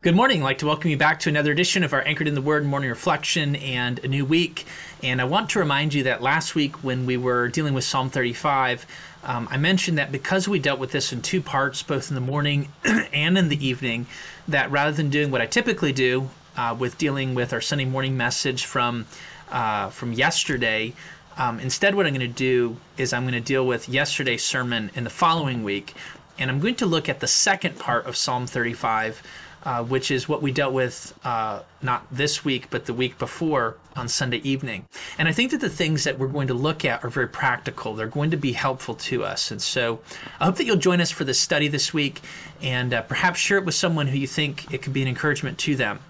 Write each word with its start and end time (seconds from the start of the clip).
Good 0.00 0.14
morning. 0.14 0.42
I'd 0.42 0.44
like 0.44 0.58
to 0.58 0.66
welcome 0.66 0.92
you 0.92 0.96
back 0.96 1.18
to 1.20 1.28
another 1.28 1.50
edition 1.50 1.82
of 1.82 1.92
our 1.92 2.06
Anchored 2.06 2.28
in 2.28 2.36
the 2.36 2.40
Word 2.40 2.64
morning 2.64 2.88
reflection 2.88 3.56
and 3.56 3.98
a 4.04 4.06
new 4.06 4.24
week. 4.24 4.64
And 5.02 5.20
I 5.20 5.24
want 5.24 5.50
to 5.50 5.58
remind 5.58 5.92
you 5.92 6.04
that 6.04 6.22
last 6.22 6.54
week, 6.54 6.84
when 6.84 7.04
we 7.04 7.16
were 7.16 7.48
dealing 7.48 7.74
with 7.74 7.82
Psalm 7.82 8.08
35, 8.08 8.86
um, 9.24 9.48
I 9.50 9.56
mentioned 9.56 9.98
that 9.98 10.12
because 10.12 10.46
we 10.46 10.60
dealt 10.60 10.78
with 10.78 10.92
this 10.92 11.12
in 11.12 11.20
two 11.20 11.40
parts, 11.40 11.82
both 11.82 12.10
in 12.10 12.14
the 12.14 12.20
morning 12.20 12.68
and 13.12 13.36
in 13.36 13.48
the 13.48 13.66
evening, 13.66 14.06
that 14.46 14.70
rather 14.70 14.92
than 14.92 15.10
doing 15.10 15.32
what 15.32 15.40
I 15.40 15.46
typically 15.46 15.92
do 15.92 16.30
uh, 16.56 16.76
with 16.78 16.96
dealing 16.96 17.34
with 17.34 17.52
our 17.52 17.60
Sunday 17.60 17.84
morning 17.84 18.16
message 18.16 18.66
from 18.66 19.06
uh, 19.50 19.88
from 19.90 20.12
yesterday, 20.12 20.92
um, 21.36 21.58
instead, 21.58 21.96
what 21.96 22.06
I'm 22.06 22.14
going 22.14 22.20
to 22.20 22.28
do 22.28 22.76
is 22.98 23.12
I'm 23.12 23.24
going 23.24 23.34
to 23.34 23.40
deal 23.40 23.66
with 23.66 23.88
yesterday's 23.88 24.44
sermon 24.44 24.92
in 24.94 25.02
the 25.02 25.10
following 25.10 25.64
week, 25.64 25.94
and 26.38 26.52
I'm 26.52 26.60
going 26.60 26.76
to 26.76 26.86
look 26.86 27.08
at 27.08 27.18
the 27.18 27.26
second 27.26 27.80
part 27.80 28.06
of 28.06 28.16
Psalm 28.16 28.46
35 28.46 29.24
uh, 29.64 29.82
which 29.84 30.10
is 30.10 30.28
what 30.28 30.42
we 30.42 30.52
dealt 30.52 30.72
with 30.72 31.18
uh, 31.24 31.60
not 31.82 32.06
this 32.10 32.44
week, 32.44 32.68
but 32.70 32.86
the 32.86 32.94
week 32.94 33.18
before 33.18 33.76
on 33.96 34.08
Sunday 34.08 34.38
evening. 34.38 34.86
And 35.18 35.28
I 35.28 35.32
think 35.32 35.50
that 35.50 35.60
the 35.60 35.68
things 35.68 36.04
that 36.04 36.18
we're 36.18 36.28
going 36.28 36.48
to 36.48 36.54
look 36.54 36.84
at 36.84 37.04
are 37.04 37.10
very 37.10 37.28
practical. 37.28 37.94
They're 37.94 38.06
going 38.06 38.30
to 38.30 38.36
be 38.36 38.52
helpful 38.52 38.94
to 38.94 39.24
us. 39.24 39.50
And 39.50 39.60
so 39.60 40.00
I 40.40 40.44
hope 40.44 40.56
that 40.56 40.64
you'll 40.64 40.76
join 40.76 41.00
us 41.00 41.10
for 41.10 41.24
this 41.24 41.40
study 41.40 41.68
this 41.68 41.92
week 41.92 42.20
and 42.62 42.94
uh, 42.94 43.02
perhaps 43.02 43.40
share 43.40 43.58
it 43.58 43.64
with 43.64 43.74
someone 43.74 44.06
who 44.06 44.18
you 44.18 44.26
think 44.26 44.72
it 44.72 44.82
could 44.82 44.92
be 44.92 45.02
an 45.02 45.08
encouragement 45.08 45.58
to 45.58 45.76
them. 45.76 46.00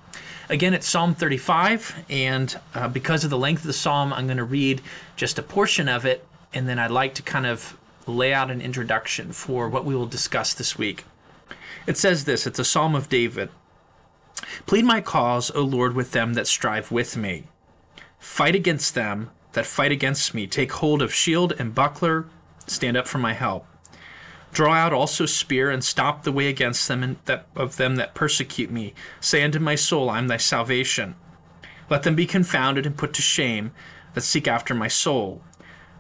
Again, 0.50 0.72
it's 0.72 0.88
Psalm 0.88 1.14
35, 1.14 2.06
and 2.08 2.58
uh, 2.74 2.88
because 2.88 3.22
of 3.22 3.28
the 3.28 3.36
length 3.36 3.60
of 3.60 3.66
the 3.66 3.74
psalm, 3.74 4.14
I'm 4.14 4.26
going 4.26 4.38
to 4.38 4.44
read 4.44 4.80
just 5.14 5.38
a 5.38 5.42
portion 5.42 5.90
of 5.90 6.06
it, 6.06 6.26
and 6.54 6.66
then 6.66 6.78
I'd 6.78 6.90
like 6.90 7.14
to 7.16 7.22
kind 7.22 7.44
of 7.44 7.76
lay 8.06 8.32
out 8.32 8.50
an 8.50 8.62
introduction 8.62 9.32
for 9.32 9.68
what 9.68 9.84
we 9.84 9.94
will 9.94 10.06
discuss 10.06 10.54
this 10.54 10.78
week. 10.78 11.04
It 11.86 11.96
says 11.96 12.24
this 12.24 12.46
it's 12.46 12.58
a 12.58 12.64
psalm 12.64 12.94
of 12.94 13.08
David. 13.08 13.50
Plead 14.66 14.84
my 14.84 15.00
cause, 15.00 15.50
O 15.52 15.62
Lord, 15.62 15.94
with 15.94 16.12
them 16.12 16.34
that 16.34 16.46
strive 16.46 16.90
with 16.90 17.16
me. 17.16 17.44
Fight 18.18 18.54
against 18.54 18.94
them 18.94 19.30
that 19.52 19.66
fight 19.66 19.92
against 19.92 20.34
me. 20.34 20.46
Take 20.46 20.72
hold 20.72 21.02
of 21.02 21.12
shield 21.12 21.52
and 21.58 21.74
buckler. 21.74 22.26
Stand 22.66 22.96
up 22.96 23.08
for 23.08 23.18
my 23.18 23.32
help. 23.32 23.66
Draw 24.52 24.72
out 24.72 24.92
also 24.92 25.26
spear 25.26 25.70
and 25.70 25.84
stop 25.84 26.22
the 26.22 26.32
way 26.32 26.48
against 26.48 26.88
them 26.88 27.18
that 27.26 27.46
of 27.54 27.76
them 27.76 27.96
that 27.96 28.14
persecute 28.14 28.70
me. 28.70 28.94
Say 29.20 29.42
unto 29.42 29.58
my 29.58 29.74
soul, 29.74 30.08
I 30.08 30.18
am 30.18 30.28
thy 30.28 30.36
salvation. 30.36 31.16
Let 31.90 32.02
them 32.02 32.14
be 32.14 32.26
confounded 32.26 32.86
and 32.86 32.96
put 32.96 33.12
to 33.14 33.22
shame 33.22 33.72
that 34.14 34.22
seek 34.22 34.48
after 34.48 34.74
my 34.74 34.88
soul. 34.88 35.42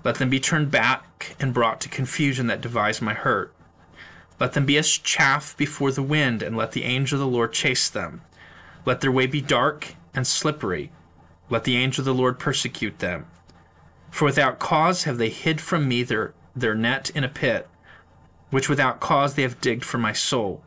Let 0.04 0.16
them 0.16 0.30
be 0.30 0.40
turned 0.40 0.70
back 0.70 1.36
and 1.40 1.54
brought 1.54 1.80
to 1.82 1.88
confusion 1.88 2.46
that 2.46 2.60
devise 2.60 3.02
my 3.02 3.14
hurt. 3.14 3.54
Let 4.40 4.52
them 4.52 4.66
be 4.66 4.78
as 4.78 4.88
chaff 4.88 5.56
before 5.56 5.90
the 5.90 6.02
wind, 6.02 6.42
and 6.42 6.56
let 6.56 6.72
the 6.72 6.84
angel 6.84 7.16
of 7.16 7.20
the 7.20 7.36
Lord 7.36 7.52
chase 7.52 7.88
them. 7.88 8.22
Let 8.84 9.00
their 9.00 9.12
way 9.12 9.26
be 9.26 9.40
dark 9.40 9.94
and 10.14 10.26
slippery. 10.26 10.92
Let 11.50 11.64
the 11.64 11.76
angel 11.76 12.02
of 12.02 12.06
the 12.06 12.14
Lord 12.14 12.38
persecute 12.38 13.00
them. 13.00 13.26
For 14.10 14.24
without 14.24 14.58
cause 14.58 15.04
have 15.04 15.18
they 15.18 15.28
hid 15.28 15.60
from 15.60 15.88
me 15.88 16.02
their, 16.02 16.34
their 16.54 16.74
net 16.74 17.10
in 17.10 17.24
a 17.24 17.28
pit, 17.28 17.68
which 18.50 18.68
without 18.68 19.00
cause 19.00 19.34
they 19.34 19.42
have 19.42 19.60
digged 19.60 19.84
for 19.84 19.98
my 19.98 20.12
soul. 20.12 20.62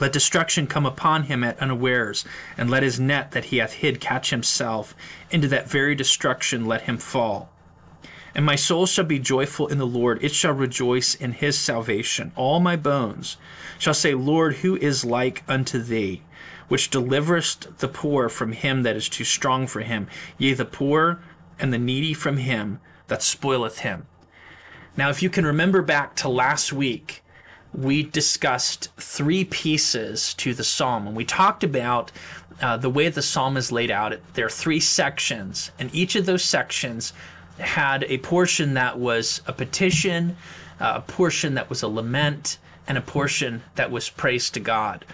Let 0.00 0.12
destruction 0.12 0.66
come 0.66 0.86
upon 0.86 1.24
him 1.24 1.44
at 1.44 1.58
unawares, 1.58 2.24
and 2.56 2.70
let 2.70 2.82
his 2.82 2.98
net 2.98 3.30
that 3.32 3.46
he 3.46 3.58
hath 3.58 3.74
hid 3.74 4.00
catch 4.00 4.30
himself. 4.30 4.94
Into 5.30 5.46
that 5.48 5.70
very 5.70 5.94
destruction 5.94 6.64
let 6.66 6.82
him 6.82 6.98
fall. 6.98 7.50
And 8.34 8.44
my 8.44 8.56
soul 8.56 8.86
shall 8.86 9.04
be 9.04 9.18
joyful 9.18 9.68
in 9.68 9.78
the 9.78 9.86
Lord, 9.86 10.22
it 10.22 10.32
shall 10.32 10.52
rejoice 10.52 11.14
in 11.14 11.32
his 11.32 11.56
salvation. 11.56 12.32
All 12.34 12.58
my 12.58 12.76
bones 12.76 13.36
shall 13.78 13.94
say, 13.94 14.14
Lord, 14.14 14.56
who 14.56 14.76
is 14.76 15.04
like 15.04 15.44
unto 15.46 15.78
thee, 15.78 16.22
which 16.68 16.90
deliverest 16.90 17.78
the 17.78 17.88
poor 17.88 18.28
from 18.28 18.52
him 18.52 18.82
that 18.82 18.96
is 18.96 19.08
too 19.08 19.24
strong 19.24 19.66
for 19.66 19.80
him, 19.82 20.08
yea, 20.38 20.54
the 20.54 20.64
poor 20.64 21.20
and 21.58 21.72
the 21.72 21.78
needy 21.78 22.14
from 22.14 22.38
him 22.38 22.80
that 23.06 23.22
spoileth 23.22 23.80
him. 23.80 24.06
Now, 24.96 25.10
if 25.10 25.22
you 25.22 25.30
can 25.30 25.46
remember 25.46 25.82
back 25.82 26.16
to 26.16 26.28
last 26.28 26.72
week, 26.72 27.22
we 27.72 28.02
discussed 28.02 28.90
three 28.96 29.44
pieces 29.44 30.34
to 30.34 30.54
the 30.54 30.64
psalm, 30.64 31.06
and 31.06 31.16
we 31.16 31.24
talked 31.24 31.64
about 31.64 32.12
uh, 32.62 32.76
the 32.76 32.90
way 32.90 33.08
the 33.08 33.22
psalm 33.22 33.56
is 33.56 33.72
laid 33.72 33.90
out. 33.90 34.14
There 34.34 34.46
are 34.46 34.50
three 34.50 34.78
sections, 34.80 35.72
and 35.78 35.92
each 35.92 36.14
of 36.14 36.26
those 36.26 36.44
sections 36.44 37.12
had 37.58 38.04
a 38.04 38.18
portion 38.18 38.74
that 38.74 38.98
was 38.98 39.40
a 39.46 39.52
petition, 39.52 40.36
uh, 40.80 40.94
a 40.96 41.00
portion 41.00 41.54
that 41.54 41.70
was 41.70 41.82
a 41.82 41.88
lament, 41.88 42.58
and 42.86 42.98
a 42.98 43.02
portion 43.02 43.62
that 43.76 43.90
was 43.90 44.10
praise 44.10 44.50
to 44.50 44.60
God. 44.60 45.04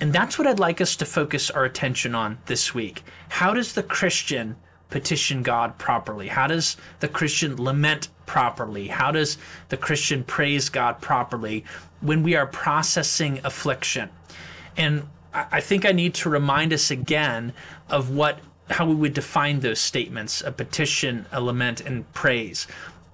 And 0.00 0.12
that's 0.12 0.36
what 0.38 0.46
I'd 0.46 0.58
like 0.58 0.80
us 0.80 0.96
to 0.96 1.04
focus 1.04 1.50
our 1.50 1.64
attention 1.64 2.14
on 2.14 2.38
this 2.46 2.74
week. 2.74 3.04
How 3.28 3.54
does 3.54 3.74
the 3.74 3.82
Christian 3.82 4.56
petition 4.90 5.42
God 5.42 5.78
properly? 5.78 6.28
How 6.28 6.46
does 6.46 6.76
the 7.00 7.08
Christian 7.08 7.56
lament 7.56 8.08
properly? 8.26 8.88
How 8.88 9.12
does 9.12 9.38
the 9.68 9.76
Christian 9.76 10.24
praise 10.24 10.68
God 10.68 11.00
properly 11.00 11.64
when 12.00 12.22
we 12.22 12.34
are 12.34 12.46
processing 12.46 13.40
affliction? 13.44 14.10
And 14.76 15.06
I 15.32 15.60
think 15.60 15.86
I 15.86 15.92
need 15.92 16.14
to 16.14 16.28
remind 16.28 16.72
us 16.72 16.90
again 16.90 17.52
of 17.88 18.10
what 18.10 18.40
how 18.70 18.86
we 18.86 18.94
would 18.94 19.14
define 19.14 19.60
those 19.60 19.80
statements 19.80 20.42
a 20.42 20.52
petition, 20.52 21.26
a 21.32 21.40
lament, 21.40 21.80
and 21.80 22.10
praise. 22.12 22.66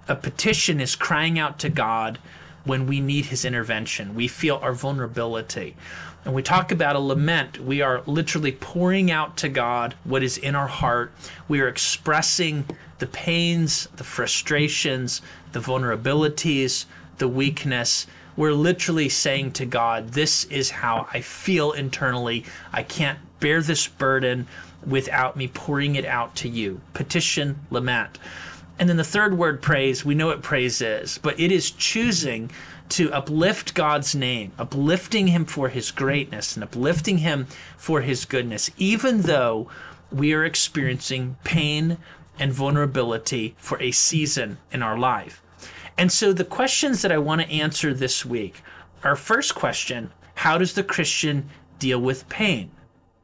A 0.06 0.16
petition 0.16 0.80
is 0.80 0.96
crying 0.96 1.38
out 1.38 1.58
to 1.60 1.68
God 1.68 2.18
when 2.64 2.86
we 2.86 3.00
need 3.00 3.26
his 3.26 3.44
intervention. 3.44 4.14
We 4.14 4.28
feel 4.28 4.56
our 4.56 4.72
vulnerability. 4.72 5.76
And 6.24 6.34
we 6.34 6.42
talk 6.42 6.70
about 6.70 6.96
a 6.96 7.00
lament, 7.00 7.58
we 7.58 7.80
are 7.80 8.02
literally 8.04 8.52
pouring 8.52 9.10
out 9.10 9.36
to 9.38 9.48
God 9.48 9.94
what 10.04 10.22
is 10.22 10.36
in 10.36 10.54
our 10.54 10.66
heart. 10.66 11.12
We 11.48 11.60
are 11.60 11.68
expressing 11.68 12.66
the 12.98 13.06
pains, 13.06 13.88
the 13.96 14.04
frustrations, 14.04 15.22
the 15.52 15.60
vulnerabilities, 15.60 16.84
the 17.18 17.28
weakness. 17.28 18.06
We're 18.36 18.52
literally 18.52 19.08
saying 19.08 19.52
to 19.52 19.66
God, 19.66 20.10
This 20.10 20.44
is 20.44 20.70
how 20.70 21.08
I 21.12 21.20
feel 21.20 21.72
internally. 21.72 22.44
I 22.72 22.82
can't 22.82 23.18
bear 23.40 23.62
this 23.62 23.86
burden 23.86 24.46
without 24.86 25.36
me 25.36 25.48
pouring 25.48 25.96
it 25.96 26.04
out 26.04 26.34
to 26.36 26.48
you. 26.48 26.80
Petition, 26.94 27.58
lament. 27.70 28.18
And 28.78 28.88
then 28.88 28.96
the 28.96 29.04
third 29.04 29.36
word, 29.36 29.60
praise, 29.60 30.04
we 30.04 30.14
know 30.14 30.28
what 30.28 30.42
praise 30.42 30.80
is, 30.80 31.18
but 31.18 31.38
it 31.38 31.50
is 31.50 31.70
choosing 31.70 32.50
to 32.90 33.12
uplift 33.12 33.74
God's 33.74 34.14
name, 34.14 34.52
uplifting 34.58 35.26
Him 35.26 35.44
for 35.44 35.68
His 35.68 35.90
greatness 35.90 36.54
and 36.54 36.64
uplifting 36.64 37.18
Him 37.18 37.46
for 37.76 38.02
His 38.02 38.24
goodness, 38.24 38.70
even 38.76 39.22
though 39.22 39.68
we 40.12 40.32
are 40.32 40.44
experiencing 40.44 41.36
pain 41.44 41.98
and 42.38 42.52
vulnerability 42.52 43.54
for 43.58 43.80
a 43.82 43.90
season 43.90 44.58
in 44.70 44.82
our 44.82 44.96
life. 44.96 45.42
And 45.98 46.12
so 46.12 46.32
the 46.32 46.44
questions 46.44 47.02
that 47.02 47.12
I 47.12 47.18
want 47.18 47.40
to 47.40 47.50
answer 47.50 47.92
this 47.92 48.24
week 48.24 48.62
our 49.04 49.16
first 49.16 49.54
question 49.54 50.10
how 50.34 50.58
does 50.58 50.74
the 50.74 50.84
Christian 50.84 51.48
deal 51.78 52.00
with 52.00 52.28
pain? 52.28 52.70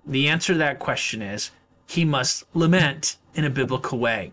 The 0.07 0.29
answer 0.29 0.53
to 0.53 0.59
that 0.59 0.79
question 0.79 1.23
is 1.23 1.51
he 1.87 2.05
must 2.05 2.45
lament 2.55 3.17
in 3.35 3.45
a 3.45 3.51
biblical 3.51 3.99
way. 3.99 4.33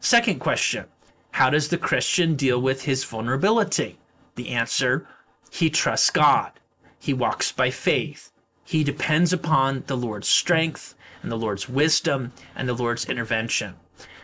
Second 0.00 0.40
question 0.40 0.86
How 1.32 1.50
does 1.50 1.68
the 1.68 1.78
Christian 1.78 2.34
deal 2.34 2.60
with 2.60 2.82
his 2.82 3.04
vulnerability? 3.04 3.98
The 4.34 4.50
answer 4.50 5.06
he 5.50 5.70
trusts 5.70 6.10
God. 6.10 6.52
He 6.98 7.14
walks 7.14 7.52
by 7.52 7.70
faith. 7.70 8.32
He 8.64 8.82
depends 8.82 9.32
upon 9.32 9.84
the 9.86 9.96
Lord's 9.96 10.26
strength 10.26 10.94
and 11.22 11.30
the 11.30 11.36
Lord's 11.36 11.68
wisdom 11.68 12.32
and 12.56 12.68
the 12.68 12.74
Lord's 12.74 13.04
intervention. 13.04 13.74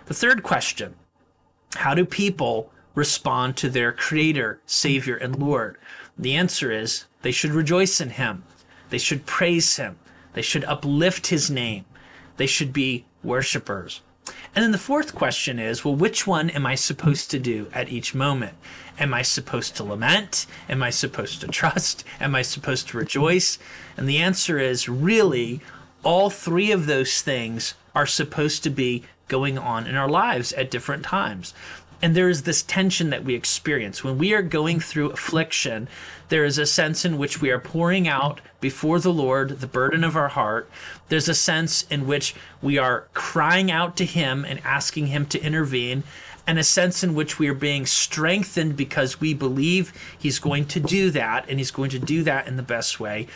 The 0.07 0.15
third 0.15 0.43
question 0.43 0.97
How 1.77 1.95
do 1.95 2.05
people 2.05 2.73
respond 2.95 3.57
to 3.59 3.71
their 3.71 3.93
Creator, 3.93 4.61
Savior, 4.67 5.17
and 5.17 5.39
Lord? 5.39 5.79
The 6.19 6.35
answer 6.35 6.73
is 6.73 7.05
they 7.23 7.31
should 7.31 7.53
rejoice 7.53 8.01
in 8.01 8.11
Him, 8.11 8.43
they 8.89 8.99
should 8.99 9.25
praise 9.25 9.77
Him, 9.77 9.99
they 10.33 10.43
should 10.43 10.65
uplift 10.65 11.29
his 11.29 11.51
name. 11.51 11.85
They 12.37 12.47
should 12.47 12.73
be 12.73 13.05
worshipers. 13.23 14.01
And 14.55 14.63
then 14.63 14.73
the 14.73 14.79
fourth 14.79 15.15
question 15.15 15.59
is 15.59 15.85
well, 15.85 15.95
which 15.95 16.27
one 16.27 16.51
am 16.51 16.67
I 16.67 16.75
supposed 16.75 17.31
to 17.31 17.39
do 17.39 17.69
at 17.73 17.89
each 17.89 18.15
moment? 18.15 18.55
Am 18.99 19.15
I 19.15 19.23
supposed 19.23 19.77
to 19.77 19.85
lament? 19.85 20.47
Am 20.69 20.83
I 20.83 20.91
supposed 20.91 21.41
to 21.41 21.49
trust? 21.49 22.05
Am 22.21 22.35
I 22.35 22.43
supposed 22.43 22.89
to 22.89 22.99
rejoice? 22.99 23.59
And 23.97 24.09
the 24.09 24.19
answer 24.19 24.59
is 24.59 24.89
really 24.89 25.61
all 26.03 26.31
three 26.31 26.73
of 26.73 26.87
those 26.87 27.23
things 27.23 27.75
are 27.95 28.07
supposed 28.07 28.63
to 28.65 28.71
be 28.71 29.05
going 29.29 29.59
on 29.59 29.87
in 29.87 29.95
our 29.95 30.09
lives 30.09 30.53
at 30.55 30.71
different 30.71 31.05
times. 31.05 31.55
And 32.03 32.17
there 32.17 32.29
is 32.29 32.43
this 32.43 32.63
tension 32.63 33.11
that 33.11 33.25
we 33.25 33.35
experience. 33.35 34.03
When 34.03 34.17
we 34.17 34.33
are 34.33 34.43
going 34.43 34.81
through 34.81 35.11
affliction, 35.11 35.89
there 36.31 36.45
is 36.45 36.57
a 36.57 36.65
sense 36.65 37.05
in 37.05 37.19
which 37.19 37.43
we 37.43 37.51
are 37.51 37.59
pouring 37.59 38.09
out 38.09 38.41
before 38.61 38.99
the 38.99 39.13
Lord 39.13 39.61
the 39.61 39.67
burden 39.67 40.03
of 40.03 40.17
our 40.17 40.29
heart. 40.29 40.71
There's 41.09 41.29
a 41.29 41.35
sense 41.35 41.83
in 41.91 42.07
which 42.07 42.35
we 42.63 42.79
are 42.79 43.07
crying 43.13 43.71
out 43.71 43.97
to 43.99 44.07
Him 44.07 44.47
and 44.47 44.61
asking 44.65 45.09
Him 45.09 45.27
to 45.27 45.43
intervene, 45.43 46.05
and 46.47 46.59
a 46.59 46.65
sense 46.65 47.05
in 47.05 47.15
which 47.15 47.39
we 47.39 47.49
are 47.49 47.55
being 47.55 47.85
strengthened 47.85 48.77
because 48.77 49.21
we 49.21 49.35
believe 49.35 49.93
He's 50.19 50.39
going 50.39 50.65
to 50.67 50.81
do 50.81 51.11
that 51.11 51.49
and 51.49 51.59
He's 51.59 51.71
going 51.71 51.91
to 51.91 51.99
do 51.99 52.23
that 52.23 52.49
in 52.49 52.57
the 52.57 52.63
best 52.63 52.99
way. 52.99 53.27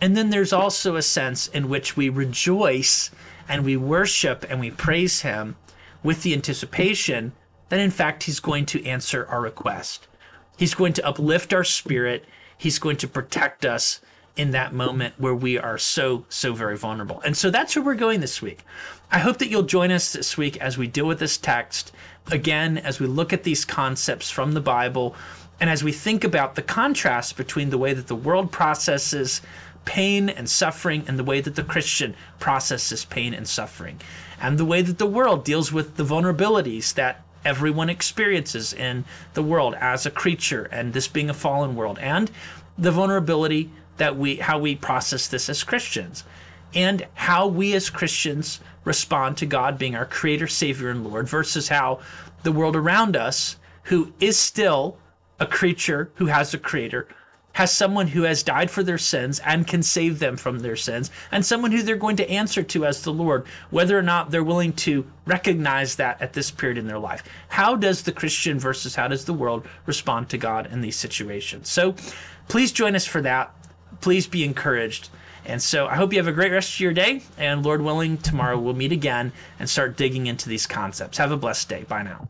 And 0.00 0.16
then 0.16 0.30
there's 0.30 0.52
also 0.52 0.96
a 0.96 1.02
sense 1.02 1.46
in 1.46 1.68
which 1.68 1.96
we 1.96 2.08
rejoice 2.08 3.10
and 3.48 3.64
we 3.64 3.76
worship 3.76 4.44
and 4.48 4.58
we 4.58 4.70
praise 4.70 5.22
Him 5.22 5.56
with 6.02 6.22
the 6.22 6.32
anticipation 6.32 7.32
that, 7.68 7.80
in 7.80 7.90
fact, 7.90 8.24
He's 8.24 8.40
going 8.40 8.66
to 8.66 8.84
answer 8.84 9.26
our 9.26 9.40
request. 9.40 10.06
He's 10.56 10.74
going 10.74 10.92
to 10.94 11.06
uplift 11.06 11.52
our 11.52 11.64
spirit. 11.64 12.24
He's 12.56 12.78
going 12.78 12.96
to 12.98 13.08
protect 13.08 13.64
us 13.64 14.00
in 14.36 14.52
that 14.52 14.72
moment 14.72 15.14
where 15.18 15.34
we 15.34 15.58
are 15.58 15.78
so, 15.78 16.24
so 16.28 16.54
very 16.54 16.76
vulnerable. 16.76 17.20
And 17.24 17.36
so 17.36 17.50
that's 17.50 17.74
where 17.74 17.84
we're 17.84 17.94
going 17.94 18.20
this 18.20 18.40
week. 18.40 18.64
I 19.10 19.18
hope 19.18 19.38
that 19.38 19.48
you'll 19.48 19.64
join 19.64 19.90
us 19.90 20.12
this 20.12 20.36
week 20.36 20.56
as 20.58 20.78
we 20.78 20.86
deal 20.86 21.06
with 21.06 21.18
this 21.18 21.36
text. 21.36 21.92
Again, 22.30 22.78
as 22.78 23.00
we 23.00 23.06
look 23.06 23.32
at 23.32 23.42
these 23.42 23.64
concepts 23.64 24.30
from 24.30 24.52
the 24.52 24.60
Bible, 24.60 25.16
and 25.60 25.68
as 25.68 25.82
we 25.82 25.92
think 25.92 26.22
about 26.24 26.54
the 26.54 26.62
contrast 26.62 27.36
between 27.36 27.70
the 27.70 27.78
way 27.78 27.92
that 27.92 28.06
the 28.06 28.14
world 28.14 28.52
processes 28.52 29.42
pain 29.84 30.28
and 30.28 30.48
suffering 30.48 31.04
and 31.08 31.18
the 31.18 31.24
way 31.24 31.40
that 31.40 31.56
the 31.56 31.64
Christian 31.64 32.14
processes 32.38 33.04
pain 33.04 33.34
and 33.34 33.48
suffering, 33.48 34.00
and 34.40 34.58
the 34.58 34.64
way 34.64 34.82
that 34.82 34.98
the 34.98 35.06
world 35.06 35.44
deals 35.44 35.72
with 35.72 35.96
the 35.96 36.04
vulnerabilities 36.04 36.94
that 36.94 37.24
everyone 37.44 37.88
experiences 37.88 38.72
in 38.72 39.04
the 39.34 39.42
world 39.42 39.74
as 39.80 40.06
a 40.06 40.10
creature 40.10 40.68
and 40.72 40.92
this 40.92 41.08
being 41.08 41.30
a 41.30 41.34
fallen 41.34 41.76
world, 41.76 41.98
and 41.98 42.30
the 42.76 42.90
vulnerability 42.90 43.70
that 43.96 44.16
we 44.16 44.36
how 44.36 44.58
we 44.58 44.76
process 44.76 45.26
this 45.26 45.48
as 45.48 45.64
Christians 45.64 46.24
and 46.74 47.06
how 47.14 47.46
we 47.46 47.74
as 47.74 47.90
Christians 47.90 48.60
respond 48.84 49.36
to 49.38 49.46
God 49.46 49.78
being 49.78 49.94
our 49.94 50.06
creator, 50.06 50.46
savior 50.46 50.90
and 50.90 51.04
Lord 51.06 51.28
versus 51.28 51.68
how 51.68 52.00
the 52.42 52.52
world 52.52 52.76
around 52.76 53.16
us 53.16 53.56
who 53.84 54.12
is 54.20 54.38
still 54.38 54.96
a 55.40 55.46
creature 55.46 56.10
who 56.16 56.26
has 56.26 56.52
a 56.52 56.58
creator 56.58 57.08
has 57.58 57.72
someone 57.72 58.06
who 58.06 58.22
has 58.22 58.44
died 58.44 58.70
for 58.70 58.84
their 58.84 58.96
sins 58.96 59.40
and 59.40 59.66
can 59.66 59.82
save 59.82 60.20
them 60.20 60.36
from 60.36 60.60
their 60.60 60.76
sins, 60.76 61.10
and 61.32 61.44
someone 61.44 61.72
who 61.72 61.82
they're 61.82 61.96
going 61.96 62.14
to 62.14 62.30
answer 62.30 62.62
to 62.62 62.86
as 62.86 63.02
the 63.02 63.12
Lord, 63.12 63.44
whether 63.70 63.98
or 63.98 64.02
not 64.02 64.30
they're 64.30 64.44
willing 64.44 64.72
to 64.74 65.04
recognize 65.26 65.96
that 65.96 66.22
at 66.22 66.34
this 66.34 66.52
period 66.52 66.78
in 66.78 66.86
their 66.86 67.00
life. 67.00 67.24
How 67.48 67.74
does 67.74 68.04
the 68.04 68.12
Christian 68.12 68.60
versus 68.60 68.94
how 68.94 69.08
does 69.08 69.24
the 69.24 69.34
world 69.34 69.66
respond 69.86 70.28
to 70.28 70.38
God 70.38 70.68
in 70.70 70.82
these 70.82 70.94
situations? 70.94 71.68
So 71.68 71.96
please 72.46 72.70
join 72.70 72.94
us 72.94 73.06
for 73.06 73.20
that. 73.22 73.52
Please 74.00 74.28
be 74.28 74.44
encouraged. 74.44 75.08
And 75.44 75.60
so 75.60 75.88
I 75.88 75.96
hope 75.96 76.12
you 76.12 76.20
have 76.20 76.28
a 76.28 76.32
great 76.32 76.52
rest 76.52 76.74
of 76.74 76.80
your 76.80 76.92
day. 76.92 77.22
And 77.36 77.64
Lord 77.64 77.82
willing, 77.82 78.18
tomorrow 78.18 78.56
we'll 78.56 78.74
meet 78.74 78.92
again 78.92 79.32
and 79.58 79.68
start 79.68 79.96
digging 79.96 80.28
into 80.28 80.48
these 80.48 80.68
concepts. 80.68 81.18
Have 81.18 81.32
a 81.32 81.36
blessed 81.36 81.68
day. 81.68 81.82
Bye 81.82 82.04
now. 82.04 82.28